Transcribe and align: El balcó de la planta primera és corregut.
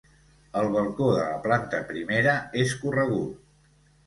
El 0.61 0.69
balcó 0.75 1.09
de 1.17 1.27
la 1.27 1.35
planta 1.43 1.83
primera 1.91 2.35
és 2.63 2.75
corregut. 2.87 3.39